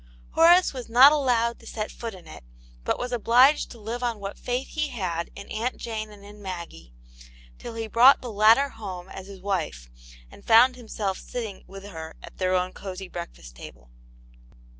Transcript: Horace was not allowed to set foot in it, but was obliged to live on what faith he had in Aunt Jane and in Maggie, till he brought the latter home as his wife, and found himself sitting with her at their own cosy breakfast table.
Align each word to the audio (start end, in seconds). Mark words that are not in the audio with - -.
Horace 0.31 0.73
was 0.73 0.89
not 0.89 1.11
allowed 1.11 1.59
to 1.59 1.67
set 1.67 1.91
foot 1.91 2.15
in 2.15 2.25
it, 2.27 2.43
but 2.83 2.97
was 2.97 3.11
obliged 3.11 3.69
to 3.69 3.79
live 3.79 4.01
on 4.01 4.17
what 4.19 4.35
faith 4.39 4.69
he 4.69 4.87
had 4.87 5.29
in 5.35 5.47
Aunt 5.49 5.77
Jane 5.77 6.09
and 6.09 6.25
in 6.25 6.41
Maggie, 6.41 6.91
till 7.59 7.75
he 7.75 7.85
brought 7.85 8.19
the 8.19 8.31
latter 8.31 8.69
home 8.69 9.09
as 9.09 9.27
his 9.27 9.41
wife, 9.41 9.91
and 10.31 10.43
found 10.43 10.75
himself 10.75 11.19
sitting 11.19 11.63
with 11.67 11.83
her 11.83 12.15
at 12.23 12.39
their 12.39 12.55
own 12.55 12.73
cosy 12.73 13.09
breakfast 13.09 13.55
table. 13.55 13.91